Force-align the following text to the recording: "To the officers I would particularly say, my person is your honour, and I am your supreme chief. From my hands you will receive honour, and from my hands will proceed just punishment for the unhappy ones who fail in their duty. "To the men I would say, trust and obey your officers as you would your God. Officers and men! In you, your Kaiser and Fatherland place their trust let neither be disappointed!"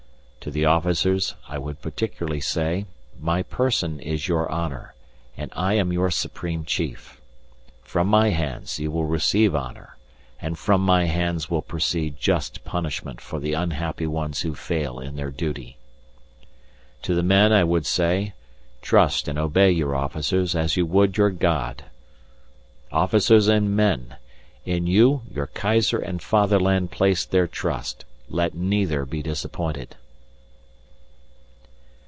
"To 0.41 0.49
the 0.49 0.65
officers 0.65 1.35
I 1.47 1.59
would 1.59 1.83
particularly 1.83 2.39
say, 2.39 2.87
my 3.19 3.43
person 3.43 3.99
is 3.99 4.27
your 4.27 4.51
honour, 4.51 4.95
and 5.37 5.51
I 5.55 5.75
am 5.75 5.93
your 5.93 6.09
supreme 6.09 6.65
chief. 6.65 7.21
From 7.83 8.07
my 8.07 8.29
hands 8.31 8.79
you 8.79 8.89
will 8.89 9.05
receive 9.05 9.53
honour, 9.55 9.97
and 10.41 10.57
from 10.57 10.81
my 10.81 11.05
hands 11.05 11.51
will 11.51 11.61
proceed 11.61 12.19
just 12.19 12.63
punishment 12.65 13.21
for 13.21 13.39
the 13.39 13.53
unhappy 13.53 14.07
ones 14.07 14.41
who 14.41 14.55
fail 14.55 14.99
in 14.99 15.15
their 15.15 15.29
duty. 15.29 15.77
"To 17.03 17.13
the 17.13 17.21
men 17.21 17.53
I 17.53 17.63
would 17.63 17.85
say, 17.85 18.33
trust 18.81 19.27
and 19.27 19.37
obey 19.37 19.69
your 19.69 19.95
officers 19.95 20.55
as 20.55 20.75
you 20.75 20.87
would 20.87 21.17
your 21.17 21.29
God. 21.29 21.83
Officers 22.91 23.47
and 23.47 23.75
men! 23.75 24.15
In 24.65 24.87
you, 24.87 25.21
your 25.31 25.45
Kaiser 25.53 25.99
and 25.99 26.19
Fatherland 26.19 26.89
place 26.89 27.25
their 27.25 27.45
trust 27.45 28.05
let 28.27 28.55
neither 28.55 29.05
be 29.05 29.21
disappointed!" 29.21 29.97